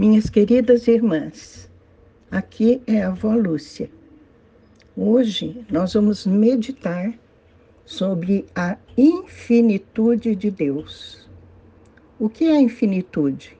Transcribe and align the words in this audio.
Minhas 0.00 0.30
queridas 0.30 0.88
irmãs, 0.88 1.70
aqui 2.30 2.80
é 2.86 3.02
a 3.02 3.08
avó 3.08 3.34
Lúcia. 3.34 3.90
Hoje 4.96 5.62
nós 5.70 5.92
vamos 5.92 6.24
meditar 6.24 7.12
sobre 7.84 8.46
a 8.54 8.78
infinitude 8.96 10.34
de 10.34 10.50
Deus. 10.50 11.28
O 12.18 12.30
que 12.30 12.46
é 12.46 12.58
infinitude? 12.58 13.58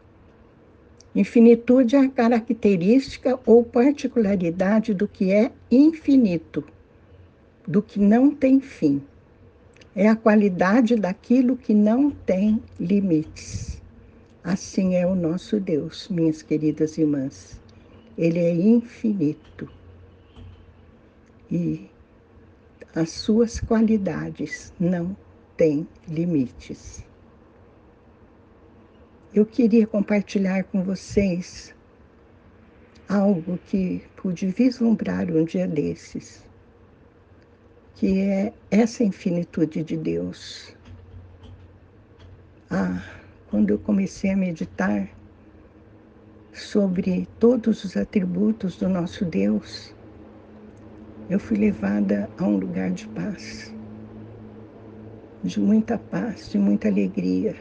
Infinitude 1.14 1.94
é 1.94 1.98
a 1.98 2.08
característica 2.08 3.38
ou 3.44 3.62
particularidade 3.62 4.94
do 4.94 5.06
que 5.06 5.30
é 5.30 5.52
infinito, 5.70 6.64
do 7.68 7.82
que 7.82 8.00
não 8.00 8.34
tem 8.34 8.60
fim. 8.60 9.02
É 9.94 10.08
a 10.08 10.16
qualidade 10.16 10.96
daquilo 10.96 11.54
que 11.54 11.74
não 11.74 12.10
tem 12.10 12.62
limites. 12.80 13.79
Assim 14.52 14.94
é 14.96 15.06
o 15.06 15.14
nosso 15.14 15.60
Deus, 15.60 16.08
minhas 16.08 16.42
queridas 16.42 16.98
irmãs. 16.98 17.60
Ele 18.18 18.38
é 18.38 18.52
infinito. 18.52 19.68
E 21.50 21.88
as 22.94 23.10
suas 23.10 23.60
qualidades 23.60 24.72
não 24.78 25.16
têm 25.56 25.86
limites 26.08 27.04
eu 29.32 29.46
queria 29.46 29.86
compartilhar 29.86 30.64
com 30.64 30.82
vocês 30.82 31.72
algo 33.08 33.58
que 33.66 34.02
pude 34.16 34.48
vislumbrar 34.48 35.30
um 35.30 35.44
dia 35.44 35.68
desses, 35.68 36.44
que 37.94 38.20
é 38.20 38.52
essa 38.70 39.04
infinitude 39.04 39.84
de 39.84 39.96
Deus. 39.96 40.74
Ah, 42.68 43.02
quando 43.50 43.70
eu 43.70 43.78
comecei 43.80 44.30
a 44.30 44.36
meditar 44.36 45.10
sobre 46.52 47.26
todos 47.40 47.82
os 47.82 47.96
atributos 47.96 48.76
do 48.76 48.88
nosso 48.88 49.24
Deus, 49.24 49.92
eu 51.28 51.40
fui 51.40 51.56
levada 51.56 52.30
a 52.38 52.44
um 52.44 52.56
lugar 52.56 52.92
de 52.92 53.08
paz, 53.08 53.74
de 55.42 55.58
muita 55.58 55.98
paz, 55.98 56.48
de 56.50 56.58
muita 56.58 56.86
alegria. 56.86 57.56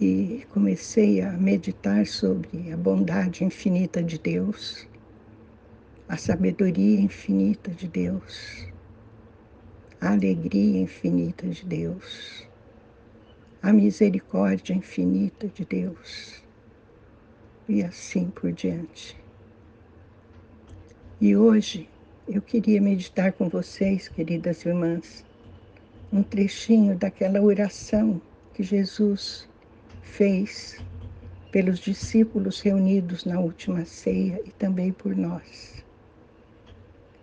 E 0.00 0.42
comecei 0.50 1.20
a 1.20 1.32
meditar 1.32 2.06
sobre 2.06 2.72
a 2.72 2.76
bondade 2.78 3.44
infinita 3.44 4.02
de 4.02 4.18
Deus, 4.18 4.88
a 6.08 6.16
sabedoria 6.16 6.98
infinita 6.98 7.70
de 7.70 7.88
Deus, 7.88 8.66
a 10.00 10.12
alegria 10.12 10.80
infinita 10.80 11.46
de 11.46 11.64
Deus, 11.66 12.46
a 13.66 13.72
misericórdia 13.72 14.74
infinita 14.74 15.48
de 15.48 15.64
Deus, 15.64 16.40
e 17.68 17.82
assim 17.82 18.30
por 18.30 18.52
diante. 18.52 19.20
E 21.20 21.34
hoje 21.34 21.90
eu 22.28 22.40
queria 22.40 22.80
meditar 22.80 23.32
com 23.32 23.48
vocês, 23.48 24.06
queridas 24.06 24.64
irmãs, 24.64 25.24
um 26.12 26.22
trechinho 26.22 26.96
daquela 26.96 27.40
oração 27.40 28.22
que 28.54 28.62
Jesus 28.62 29.48
fez 30.00 30.80
pelos 31.50 31.80
discípulos 31.80 32.60
reunidos 32.60 33.24
na 33.24 33.40
última 33.40 33.84
ceia 33.84 34.40
e 34.46 34.50
também 34.52 34.92
por 34.92 35.16
nós. 35.16 35.84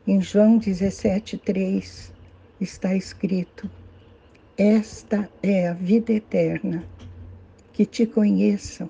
Em 0.05 0.19
João 0.21 0.59
17,3 0.59 2.11
está 2.59 2.93
escrito: 2.93 3.71
Esta 4.55 5.27
é 5.41 5.67
a 5.67 5.73
vida 5.73 6.13
eterna, 6.13 6.85
que 7.71 7.87
te 7.87 8.05
conheçam, 8.05 8.87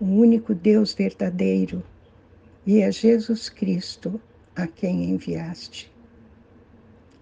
o 0.00 0.06
único 0.06 0.54
Deus 0.54 0.94
verdadeiro, 0.94 1.82
e 2.66 2.80
é 2.80 2.90
Jesus 2.90 3.50
Cristo 3.50 4.18
a 4.54 4.66
quem 4.66 5.10
enviaste. 5.10 5.92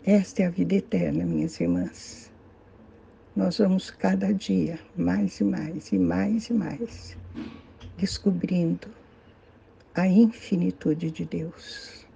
Esta 0.07 0.45
é 0.45 0.47
a 0.47 0.51
vida 0.51 0.77
eterna, 0.77 1.25
minhas 1.25 1.59
irmãs. 1.59 2.31
Nós 3.35 3.59
vamos 3.59 3.91
cada 3.91 4.33
dia 4.33 4.79
mais 4.97 5.41
e 5.41 5.45
mais 5.45 5.91
e 5.91 5.99
mais 5.99 6.49
e 6.51 6.55
mais 6.55 7.17
descobrindo 7.97 8.87
a 9.93 10.07
infinitude 10.07 11.11
de 11.11 11.25
Deus, 11.25 12.07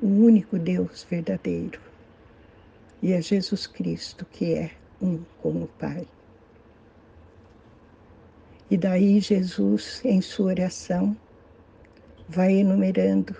o 0.00 0.06
único 0.06 0.58
Deus 0.58 1.06
verdadeiro, 1.10 1.87
e 3.02 3.12
é 3.12 3.20
Jesus 3.22 3.66
Cristo 3.66 4.24
que 4.24 4.54
é 4.54 4.70
um 5.00 5.18
com 5.40 5.62
o 5.62 5.68
Pai. 5.78 6.06
E 8.70 8.76
daí 8.76 9.20
Jesus, 9.20 10.02
em 10.04 10.20
sua 10.20 10.46
oração, 10.46 11.16
vai 12.28 12.54
enumerando 12.54 13.34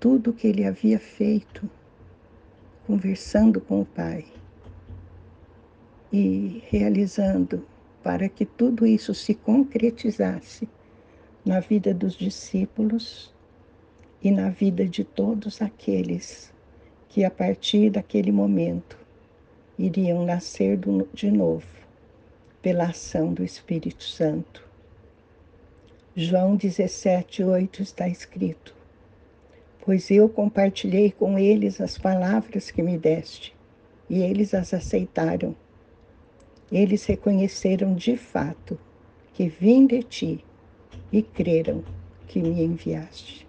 tudo 0.00 0.30
o 0.30 0.32
que 0.32 0.46
ele 0.46 0.64
havia 0.64 0.98
feito, 0.98 1.68
conversando 2.86 3.60
com 3.60 3.82
o 3.82 3.86
Pai 3.86 4.24
e 6.12 6.62
realizando 6.68 7.66
para 8.02 8.28
que 8.28 8.46
tudo 8.46 8.86
isso 8.86 9.12
se 9.12 9.34
concretizasse 9.34 10.68
na 11.44 11.60
vida 11.60 11.92
dos 11.92 12.14
discípulos 12.14 13.34
e 14.22 14.30
na 14.30 14.48
vida 14.48 14.86
de 14.86 15.04
todos 15.04 15.60
aqueles 15.60 16.54
que, 17.16 17.24
a 17.24 17.30
partir 17.30 17.88
daquele 17.88 18.30
momento, 18.30 18.98
iriam 19.78 20.22
nascer 20.26 20.78
de 21.14 21.30
novo 21.30 21.66
pela 22.60 22.90
ação 22.90 23.32
do 23.32 23.42
Espírito 23.42 24.04
Santo. 24.04 24.62
João 26.14 26.56
17, 26.56 27.42
8 27.42 27.80
está 27.80 28.06
escrito: 28.06 28.76
Pois 29.82 30.10
eu 30.10 30.28
compartilhei 30.28 31.10
com 31.10 31.38
eles 31.38 31.80
as 31.80 31.96
palavras 31.96 32.70
que 32.70 32.82
me 32.82 32.98
deste, 32.98 33.56
e 34.10 34.20
eles 34.20 34.52
as 34.52 34.74
aceitaram 34.74 35.56
eles 36.70 37.06
reconheceram 37.06 37.94
de 37.94 38.14
fato 38.14 38.78
que 39.32 39.48
vim 39.48 39.86
de 39.86 40.02
ti 40.02 40.44
e 41.10 41.22
creram 41.22 41.82
que 42.28 42.42
me 42.42 42.62
enviaste. 42.62 43.45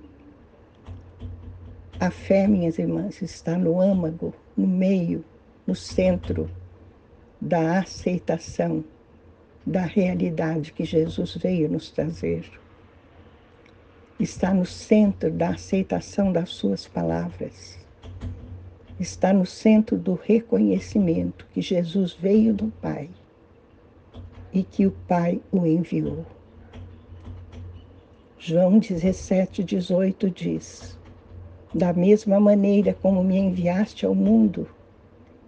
A 1.99 2.11
fé, 2.11 2.47
minhas 2.47 2.77
irmãs, 2.77 3.21
está 3.21 3.57
no 3.57 3.81
âmago, 3.81 4.33
no 4.55 4.67
meio, 4.67 5.23
no 5.65 5.75
centro 5.75 6.49
da 7.41 7.79
aceitação 7.79 8.83
da 9.65 9.81
realidade 9.81 10.73
que 10.73 10.85
Jesus 10.85 11.35
veio 11.35 11.69
nos 11.69 11.91
trazer. 11.91 12.49
Está 14.19 14.53
no 14.53 14.65
centro 14.65 15.31
da 15.31 15.49
aceitação 15.49 16.31
das 16.31 16.49
suas 16.49 16.87
palavras 16.87 17.77
está 18.99 19.31
no 19.31 19.45
centro 19.45 19.97
do 19.97 20.15
reconhecimento 20.15 21.45
que 21.53 21.61
Jesus 21.61 22.13
veio 22.13 22.53
do 22.53 22.67
Pai 22.81 23.09
e 24.51 24.63
que 24.63 24.87
o 24.87 24.91
Pai 24.91 25.39
o 25.51 25.65
enviou. 25.65 26.25
João 28.39 28.79
17, 28.79 29.63
18 29.63 30.29
diz: 30.31 30.96
Da 31.77 31.93
mesma 31.93 32.39
maneira 32.39 32.95
como 33.03 33.23
me 33.23 33.37
enviaste 33.37 34.03
ao 34.03 34.15
mundo, 34.15 34.67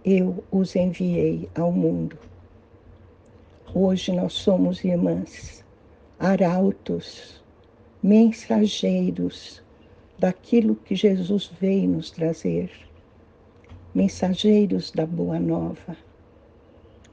eu 0.04 0.44
os 0.48 0.76
enviei 0.76 1.50
ao 1.56 1.72
mundo. 1.72 2.16
Hoje 3.74 4.12
nós 4.12 4.34
somos 4.34 4.84
irmãs, 4.84 5.64
arautos, 6.20 7.42
mensageiros 8.00 9.60
daquilo 10.20 10.76
que 10.76 10.94
Jesus 10.94 11.50
veio 11.60 11.88
nos 11.88 12.12
trazer 12.12 12.70
mensageiros 13.92 14.92
da 14.92 15.06
Boa 15.06 15.40
Nova. 15.40 15.96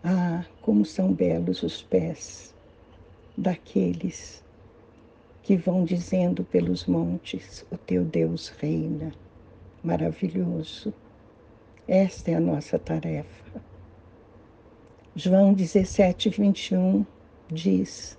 Ah, 0.03 0.45
como 0.61 0.85
são 0.85 1.11
belos 1.11 1.63
os 1.63 1.81
pés 1.81 2.53
daqueles 3.35 4.43
que 5.47 5.55
vão 5.55 5.85
dizendo 5.85 6.44
pelos 6.44 6.85
montes: 6.85 7.66
O 7.72 7.78
teu 7.78 8.03
Deus 8.03 8.49
reina. 8.49 9.14
Maravilhoso. 9.82 10.94
Esta 11.88 12.32
é 12.32 12.35
a 12.35 12.40
nossa 12.41 12.78
tarefa. 12.78 13.61
João 15.16 15.53
17, 15.53 16.28
21 16.32 17.05
diz: 17.49 18.17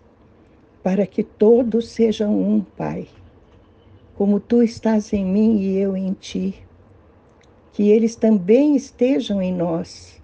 Para 0.82 1.06
que 1.06 1.22
todos 1.22 1.90
sejam 1.90 2.34
um, 2.34 2.62
Pai, 2.62 3.06
como 4.14 4.40
tu 4.40 4.62
estás 4.62 5.12
em 5.12 5.26
mim 5.26 5.60
e 5.60 5.76
eu 5.76 5.94
em 5.94 6.14
ti 6.14 6.64
que 7.75 7.90
eles 7.90 8.16
também 8.16 8.75
estejam 8.75 9.42
em 9.42 9.52
nós, 9.52 10.19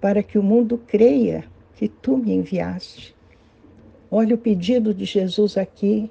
para 0.00 0.22
que 0.22 0.38
o 0.38 0.42
mundo 0.44 0.80
creia 0.86 1.44
que 1.74 1.88
tu 1.88 2.16
me 2.16 2.32
enviaste. 2.32 3.16
Olha 4.08 4.36
o 4.36 4.38
pedido 4.38 4.94
de 4.94 5.04
Jesus 5.04 5.58
aqui. 5.58 6.08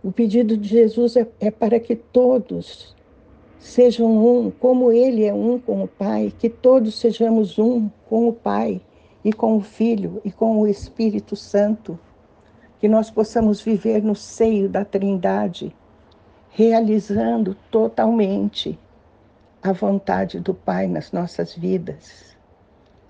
O 0.00 0.12
pedido 0.12 0.56
de 0.56 0.68
Jesus 0.68 1.16
é, 1.16 1.26
é 1.40 1.50
para 1.50 1.80
que 1.80 1.96
todos 1.96 2.94
sejam 3.58 4.06
um, 4.06 4.48
como 4.48 4.92
Ele 4.92 5.24
é 5.24 5.34
um 5.34 5.58
com 5.58 5.82
o 5.82 5.88
Pai, 5.88 6.32
que 6.38 6.48
todos 6.48 6.98
sejamos 7.00 7.58
um 7.58 7.90
com 8.08 8.28
o 8.28 8.32
Pai 8.32 8.80
e 9.24 9.32
com 9.32 9.56
o 9.56 9.60
Filho 9.60 10.20
e 10.24 10.30
com 10.30 10.60
o 10.60 10.68
Espírito 10.68 11.34
Santo, 11.34 11.98
que 12.78 12.88
nós 12.88 13.10
possamos 13.10 13.60
viver 13.60 14.00
no 14.00 14.14
seio 14.14 14.68
da 14.68 14.84
Trindade, 14.84 15.74
realizando 16.50 17.56
totalmente 17.68 18.78
a 19.60 19.72
vontade 19.72 20.38
do 20.38 20.54
Pai 20.54 20.86
nas 20.86 21.10
nossas 21.10 21.56
vidas, 21.56 22.36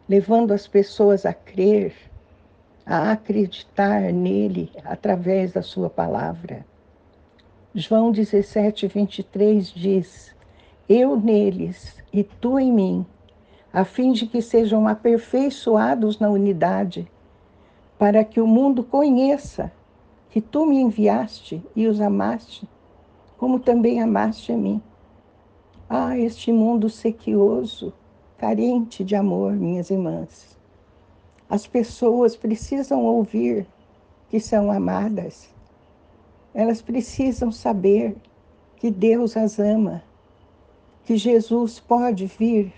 levando 0.08 0.52
as 0.52 0.66
pessoas 0.66 1.26
a 1.26 1.34
crer, 1.34 1.92
a 2.86 3.12
acreditar 3.12 4.10
nele 4.10 4.72
através 4.82 5.52
da 5.52 5.60
Sua 5.60 5.90
palavra. 5.90 6.64
João 7.80 8.10
17, 8.10 8.88
23 8.88 9.68
diz: 9.68 10.34
Eu 10.88 11.16
neles 11.16 11.94
e 12.12 12.24
tu 12.24 12.58
em 12.58 12.72
mim, 12.72 13.06
a 13.72 13.84
fim 13.84 14.10
de 14.10 14.26
que 14.26 14.42
sejam 14.42 14.88
aperfeiçoados 14.88 16.18
na 16.18 16.28
unidade, 16.28 17.08
para 17.96 18.24
que 18.24 18.40
o 18.40 18.48
mundo 18.48 18.82
conheça 18.82 19.70
que 20.28 20.40
tu 20.40 20.66
me 20.66 20.80
enviaste 20.80 21.62
e 21.76 21.86
os 21.86 22.00
amaste, 22.00 22.68
como 23.36 23.60
também 23.60 24.02
amaste 24.02 24.50
a 24.50 24.56
mim. 24.56 24.82
Ah, 25.88 26.18
este 26.18 26.50
mundo 26.50 26.90
sequioso, 26.90 27.92
carente 28.38 29.04
de 29.04 29.14
amor, 29.14 29.52
minhas 29.52 29.88
irmãs. 29.88 30.58
As 31.48 31.64
pessoas 31.64 32.34
precisam 32.34 33.04
ouvir 33.04 33.68
que 34.28 34.40
são 34.40 34.68
amadas. 34.72 35.56
Elas 36.58 36.82
precisam 36.82 37.52
saber 37.52 38.16
que 38.78 38.90
Deus 38.90 39.36
as 39.36 39.60
ama, 39.60 40.02
que 41.04 41.16
Jesus 41.16 41.78
pode 41.78 42.26
vir 42.26 42.72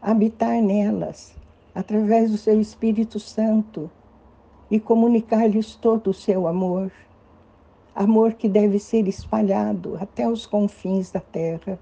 habitar 0.00 0.62
nelas 0.62 1.36
através 1.74 2.30
do 2.30 2.38
seu 2.38 2.58
Espírito 2.58 3.20
Santo 3.20 3.90
e 4.70 4.80
comunicar-lhes 4.80 5.74
todo 5.74 6.08
o 6.08 6.14
seu 6.14 6.48
amor. 6.48 6.90
Amor 7.94 8.32
que 8.32 8.48
deve 8.48 8.78
ser 8.78 9.06
espalhado 9.06 9.98
até 10.00 10.26
os 10.26 10.46
confins 10.46 11.10
da 11.10 11.20
terra. 11.20 11.78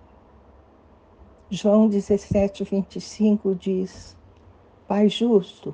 João 1.48 1.86
17, 1.86 2.64
25 2.64 3.54
diz: 3.54 4.16
Pai 4.88 5.08
justo, 5.08 5.72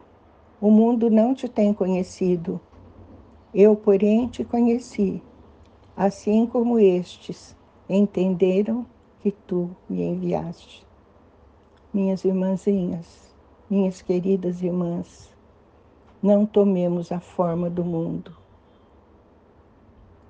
o 0.61 0.71
mundo 0.71 1.09
não 1.09 1.35
te 1.35 1.49
tem 1.49 1.73
conhecido, 1.73 2.61
eu, 3.55 3.75
porém, 3.75 4.29
te 4.29 4.45
conheci, 4.45 5.23
assim 5.97 6.47
como 6.47 6.79
estes 6.79 7.57
entenderam 7.89 8.87
que 9.21 9.31
tu 9.31 9.71
me 9.89 10.03
enviaste. 10.03 10.85
Minhas 11.93 12.25
irmãzinhas, 12.25 13.35
minhas 13.71 14.03
queridas 14.03 14.63
irmãs, 14.63 15.35
não 16.23 16.45
tomemos 16.45 17.13
a 17.13 17.21
forma 17.21 17.71
do 17.71 17.85
mundo, 17.85 18.37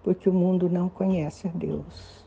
porque 0.03 0.29
o 0.29 0.33
mundo 0.33 0.69
não 0.69 0.89
conhece 0.89 1.49
a 1.49 1.51
Deus. 1.51 2.25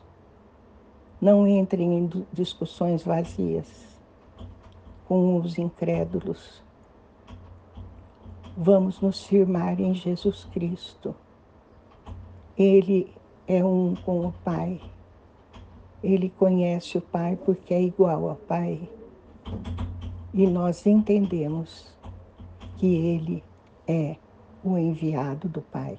Não 1.20 1.46
entrem 1.46 1.98
em 1.98 2.26
discussões 2.32 3.02
vazias 3.02 3.68
com 5.06 5.36
os 5.36 5.58
incrédulos. 5.58 6.62
Vamos 8.56 9.00
nos 9.00 9.24
firmar 9.24 9.80
em 9.80 9.94
Jesus 9.94 10.44
Cristo. 10.52 11.14
Ele 12.56 13.12
é 13.48 13.64
um 13.64 13.94
com 13.96 14.26
o 14.26 14.32
Pai. 14.44 14.78
Ele 16.04 16.28
conhece 16.28 16.98
o 16.98 17.00
Pai 17.00 17.34
porque 17.34 17.72
é 17.72 17.82
igual 17.82 18.28
ao 18.28 18.36
Pai. 18.36 18.88
E 20.34 20.46
nós 20.46 20.86
entendemos 20.86 21.90
que 22.76 22.86
Ele 22.86 23.42
é 23.86 24.16
o 24.62 24.76
enviado 24.76 25.48
do 25.48 25.62
Pai. 25.62 25.98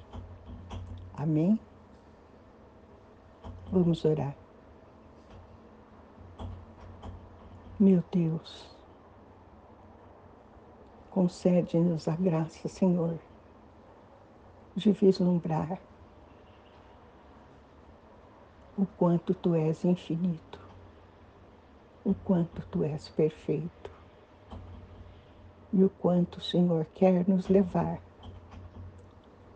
Amém? 1.12 1.58
Vamos 3.72 4.04
orar. 4.04 4.34
Meu 7.78 8.04
Deus, 8.12 8.76
concede-nos 11.10 12.06
a 12.06 12.14
graça, 12.14 12.68
Senhor, 12.68 13.18
de 14.76 14.92
vislumbrar 14.92 15.80
o 18.80 18.86
quanto 18.96 19.34
Tu 19.34 19.54
és 19.54 19.84
infinito, 19.84 20.58
o 22.04 22.14
quanto 22.14 22.62
Tu 22.70 22.84
és 22.84 23.08
perfeito 23.08 23.90
e 25.72 25.84
o 25.84 25.90
quanto 25.90 26.38
o 26.38 26.42
Senhor 26.42 26.84
quer 26.94 27.28
nos 27.28 27.48
levar 27.48 28.00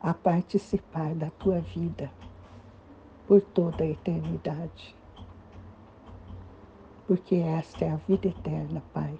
a 0.01 0.13
participar 0.13 1.15
da 1.15 1.31
Tua 1.31 1.61
vida 1.61 2.11
por 3.27 3.41
toda 3.41 3.85
a 3.85 3.89
eternidade 3.89 4.95
porque 7.07 7.37
esta 7.37 7.85
é 7.85 7.91
a 7.91 7.97
vida 7.97 8.29
eterna, 8.29 8.83
Pai. 8.93 9.19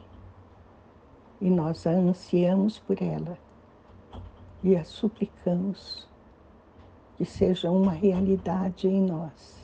E 1.41 1.51
nós 1.51 1.87
a 1.87 1.91
ansiamos 1.91 2.79
por 2.79 3.03
ela 3.03 3.39
e 4.63 4.77
a 4.77 4.85
suplicamos 4.85 6.09
que 7.17 7.25
seja 7.25 7.71
uma 7.71 7.93
realidade 7.93 8.89
em 8.89 9.03
nós. 9.03 9.64